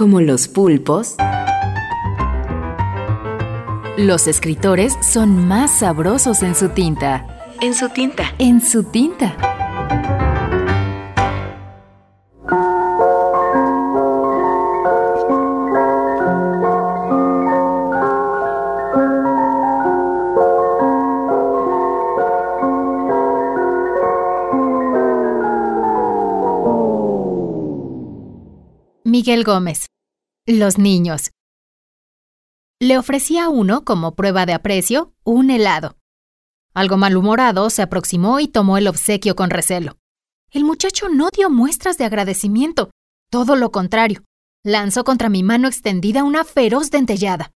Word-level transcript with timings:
Como 0.00 0.22
los 0.22 0.48
pulpos, 0.48 1.16
los 3.98 4.28
escritores 4.28 4.96
son 5.02 5.46
más 5.46 5.80
sabrosos 5.80 6.42
en 6.42 6.54
su 6.54 6.70
tinta. 6.70 7.26
En 7.60 7.74
su 7.74 7.90
tinta. 7.90 8.32
En 8.38 8.62
su 8.62 8.84
tinta. 8.84 9.36
Miguel 29.04 29.44
Gómez. 29.44 29.89
Los 30.52 30.78
niños. 30.78 31.30
Le 32.80 32.98
ofrecí 32.98 33.38
a 33.38 33.48
uno, 33.48 33.84
como 33.84 34.16
prueba 34.16 34.46
de 34.46 34.52
aprecio, 34.52 35.14
un 35.22 35.48
helado. 35.48 35.96
Algo 36.74 36.96
malhumorado, 36.96 37.70
se 37.70 37.82
aproximó 37.82 38.40
y 38.40 38.48
tomó 38.48 38.76
el 38.76 38.88
obsequio 38.88 39.36
con 39.36 39.50
recelo. 39.50 39.96
El 40.50 40.64
muchacho 40.64 41.08
no 41.08 41.28
dio 41.32 41.50
muestras 41.50 41.98
de 41.98 42.04
agradecimiento, 42.04 42.90
todo 43.30 43.54
lo 43.54 43.70
contrario. 43.70 44.24
Lanzó 44.64 45.04
contra 45.04 45.28
mi 45.28 45.44
mano 45.44 45.68
extendida 45.68 46.24
una 46.24 46.42
feroz 46.42 46.90
dentellada. 46.90 47.52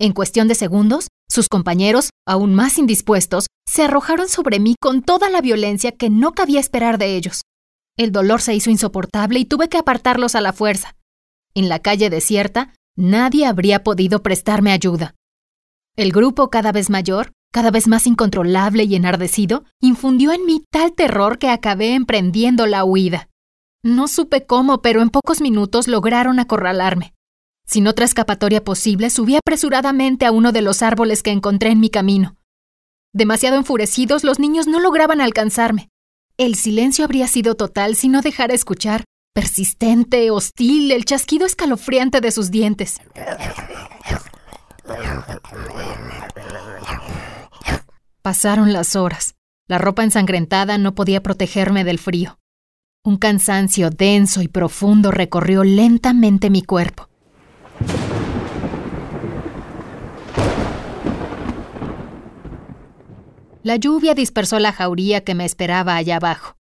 En 0.00 0.12
cuestión 0.12 0.48
de 0.48 0.56
segundos, 0.56 1.06
sus 1.30 1.48
compañeros, 1.48 2.10
aún 2.26 2.56
más 2.56 2.76
indispuestos, 2.76 3.46
se 3.68 3.84
arrojaron 3.84 4.28
sobre 4.28 4.58
mí 4.58 4.74
con 4.80 5.02
toda 5.02 5.30
la 5.30 5.40
violencia 5.42 5.92
que 5.92 6.10
no 6.10 6.32
cabía 6.32 6.58
esperar 6.58 6.98
de 6.98 7.14
ellos. 7.14 7.42
El 7.96 8.10
dolor 8.10 8.42
se 8.42 8.52
hizo 8.52 8.68
insoportable 8.68 9.38
y 9.38 9.44
tuve 9.44 9.68
que 9.68 9.78
apartarlos 9.78 10.34
a 10.34 10.40
la 10.40 10.52
fuerza. 10.52 10.96
En 11.56 11.70
la 11.70 11.78
calle 11.78 12.10
desierta, 12.10 12.74
nadie 12.96 13.46
habría 13.46 13.82
podido 13.82 14.22
prestarme 14.22 14.72
ayuda. 14.72 15.14
El 15.96 16.12
grupo 16.12 16.50
cada 16.50 16.70
vez 16.70 16.90
mayor, 16.90 17.32
cada 17.50 17.70
vez 17.70 17.88
más 17.88 18.06
incontrolable 18.06 18.84
y 18.84 18.94
enardecido, 18.94 19.64
infundió 19.80 20.32
en 20.32 20.44
mí 20.44 20.64
tal 20.70 20.92
terror 20.92 21.38
que 21.38 21.48
acabé 21.48 21.94
emprendiendo 21.94 22.66
la 22.66 22.84
huida. 22.84 23.30
No 23.82 24.06
supe 24.06 24.44
cómo, 24.44 24.82
pero 24.82 25.00
en 25.00 25.08
pocos 25.08 25.40
minutos 25.40 25.88
lograron 25.88 26.40
acorralarme. 26.40 27.14
Sin 27.66 27.86
otra 27.86 28.04
escapatoria 28.04 28.62
posible, 28.62 29.08
subí 29.08 29.36
apresuradamente 29.36 30.26
a 30.26 30.32
uno 30.32 30.52
de 30.52 30.60
los 30.60 30.82
árboles 30.82 31.22
que 31.22 31.30
encontré 31.30 31.70
en 31.70 31.80
mi 31.80 31.88
camino. 31.88 32.36
Demasiado 33.14 33.56
enfurecidos, 33.56 34.24
los 34.24 34.38
niños 34.38 34.66
no 34.66 34.78
lograban 34.78 35.22
alcanzarme. 35.22 35.88
El 36.36 36.54
silencio 36.54 37.06
habría 37.06 37.28
sido 37.28 37.54
total 37.54 37.96
si 37.96 38.08
no 38.10 38.20
dejara 38.20 38.52
escuchar, 38.52 39.04
persistente, 39.36 40.30
hostil, 40.30 40.90
el 40.92 41.04
chasquido 41.04 41.44
escalofriante 41.44 42.22
de 42.22 42.30
sus 42.30 42.50
dientes. 42.50 43.02
Pasaron 48.22 48.72
las 48.72 48.96
horas. 48.96 49.34
La 49.68 49.76
ropa 49.76 50.04
ensangrentada 50.04 50.78
no 50.78 50.94
podía 50.94 51.22
protegerme 51.22 51.84
del 51.84 51.98
frío. 51.98 52.38
Un 53.04 53.18
cansancio 53.18 53.90
denso 53.90 54.40
y 54.40 54.48
profundo 54.48 55.10
recorrió 55.10 55.64
lentamente 55.64 56.48
mi 56.48 56.62
cuerpo. 56.62 57.10
La 63.62 63.76
lluvia 63.76 64.14
dispersó 64.14 64.58
la 64.60 64.72
jauría 64.72 65.24
que 65.24 65.34
me 65.34 65.44
esperaba 65.44 65.96
allá 65.96 66.16
abajo. 66.16 66.55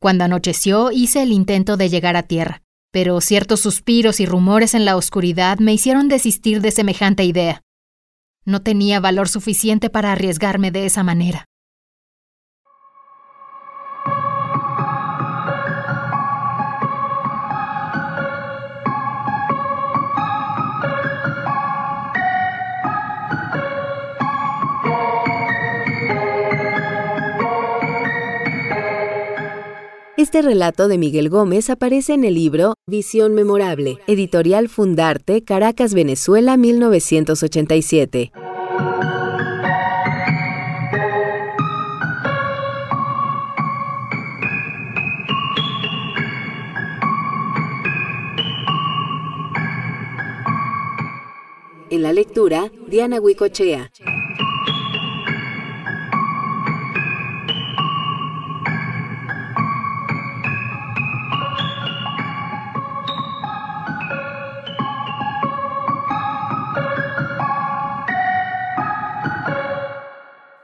Cuando 0.00 0.24
anocheció 0.24 0.92
hice 0.92 1.22
el 1.22 1.32
intento 1.32 1.76
de 1.76 1.88
llegar 1.88 2.16
a 2.16 2.22
tierra, 2.22 2.62
pero 2.92 3.20
ciertos 3.20 3.60
suspiros 3.60 4.20
y 4.20 4.26
rumores 4.26 4.74
en 4.74 4.84
la 4.84 4.96
oscuridad 4.96 5.58
me 5.58 5.72
hicieron 5.72 6.08
desistir 6.08 6.60
de 6.60 6.70
semejante 6.70 7.24
idea. 7.24 7.62
No 8.44 8.62
tenía 8.62 9.00
valor 9.00 9.28
suficiente 9.28 9.90
para 9.90 10.12
arriesgarme 10.12 10.70
de 10.70 10.86
esa 10.86 11.02
manera. 11.02 11.47
Este 30.28 30.42
relato 30.42 30.88
de 30.88 30.98
Miguel 30.98 31.30
Gómez 31.30 31.70
aparece 31.70 32.12
en 32.12 32.22
el 32.22 32.34
libro 32.34 32.74
Visión 32.86 33.32
Memorable, 33.32 33.96
editorial 34.06 34.68
Fundarte, 34.68 35.42
Caracas, 35.42 35.94
Venezuela, 35.94 36.58
1987. 36.58 38.30
En 51.88 52.02
la 52.02 52.12
lectura, 52.12 52.70
Diana 52.86 53.18
Huicochea. 53.18 53.90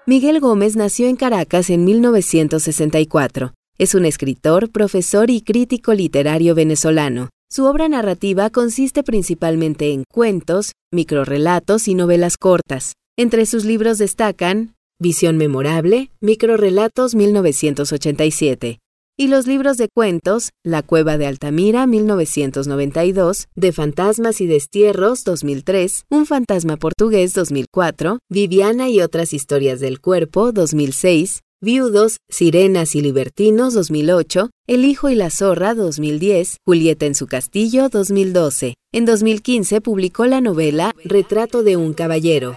Miguel 0.07 0.39
Gómez 0.39 0.77
nació 0.77 1.09
en 1.09 1.17
Caracas 1.17 1.71
en 1.71 1.87
1964. 1.87 3.55
Es 3.79 3.95
un 3.95 4.05
escritor, 4.05 4.71
profesor 4.71 5.31
y 5.31 5.41
crítico 5.41 5.95
literario 5.95 6.55
venezolano. 6.55 7.31
Su 7.51 7.65
obra 7.65 7.89
narrativa 7.89 8.51
consiste 8.51 9.03
principalmente 9.03 9.93
en 9.93 10.05
cuentos, 10.13 10.73
microrelatos 10.93 11.89
y 11.89 11.95
novelas 11.95 12.37
cortas. 12.37 12.93
Entre 13.17 13.47
sus 13.47 13.65
libros 13.65 13.97
destacan 13.97 14.75
Visión 15.01 15.39
Memorable, 15.39 16.11
Microrelatos 16.21 17.15
1987, 17.15 18.81
y 19.17 19.29
los 19.29 19.47
libros 19.47 19.77
de 19.77 19.89
cuentos 19.89 20.51
La 20.65 20.83
Cueva 20.83 21.19
de 21.19 21.27
Altamira 21.27 21.87
1992, 21.87 23.47
De 23.55 23.73
Fantasmas 23.73 24.41
y 24.41 24.47
Destierros 24.47 25.25
2003, 25.25 26.07
Un 26.11 26.27
Fantasma 26.27 26.77
Portugués 26.77 27.35
2004, 27.35 28.19
Viviana 28.29 28.89
y 28.89 29.01
otras 29.01 29.33
historias 29.33 29.81
del 29.81 30.01
cuerpo 30.01 30.53
2006, 30.53 31.41
Viudos, 31.61 32.19
Sirenas 32.29 32.95
y 32.95 33.01
Libertinos 33.01 33.73
2008, 33.75 34.51
El 34.67 34.85
Hijo 34.85 35.09
y 35.09 35.15
la 35.15 35.31
Zorra 35.31 35.75
2010, 35.75 36.59
Julieta 36.67 37.07
en 37.07 37.15
su 37.15 37.27
Castillo 37.27 37.89
2012. 37.89 38.75
En 38.93 39.05
2015 39.07 39.81
publicó 39.81 40.27
la 40.27 40.41
novela 40.41 40.93
Retrato 41.05 41.63
de 41.63 41.77
un 41.77 41.95
Caballero. 41.95 42.57